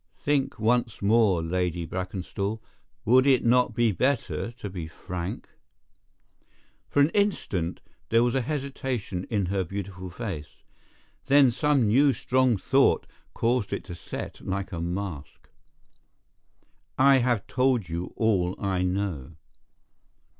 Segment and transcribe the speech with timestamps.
[0.17, 2.59] "Think once more, Lady Brackenstall.
[3.05, 5.47] Would it not be better to be frank?"
[6.89, 10.63] For an instant there was hesitation in her beautiful face.
[11.27, 15.51] Then some new strong thought caused it to set like a mask.
[16.97, 19.33] "I have told you all I know."